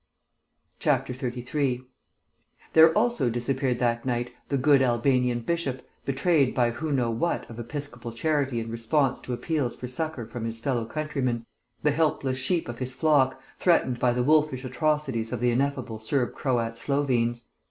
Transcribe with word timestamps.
33 0.79 1.83
There 2.73 2.91
also 2.97 3.29
disappeared 3.29 3.77
that 3.77 4.03
night 4.03 4.31
the 4.49 4.57
good 4.57 4.81
Albanian 4.81 5.41
bishop, 5.41 5.87
betrayed 6.05 6.55
by 6.55 6.71
who 6.71 6.91
knew 6.91 7.11
what 7.11 7.47
of 7.51 7.59
episcopal 7.59 8.11
charity 8.11 8.59
and 8.59 8.71
response 8.71 9.19
to 9.19 9.31
appeals 9.31 9.75
for 9.75 9.87
succour 9.87 10.25
from 10.25 10.45
his 10.45 10.59
fellow 10.59 10.85
countrymen, 10.85 11.45
the 11.83 11.91
helpless 11.91 12.39
sheep 12.39 12.67
of 12.67 12.79
his 12.79 12.93
flock, 12.93 13.39
threatened 13.59 13.99
by 13.99 14.11
the 14.11 14.23
wolfish 14.23 14.65
atrocities 14.65 15.31
of 15.31 15.39
the 15.39 15.51
ineffable 15.51 15.99
Serb 15.99 16.33
Croat 16.33 16.79
Slovenes. 16.79 17.49